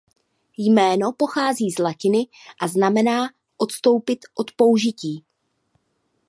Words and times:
Jméno 0.57 1.11
pochází 1.17 1.71
z 1.71 1.77
latiny 1.79 2.27
a 2.61 2.67
znamená 2.67 3.21
„odstoupit 3.57 4.19
od 4.35 4.51
použití“. 4.51 5.25